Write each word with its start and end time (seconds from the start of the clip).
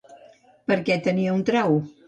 Per 0.71 0.77
què 0.89 0.97
tenia 1.11 1.37
un 1.37 1.47
trau? 1.51 1.79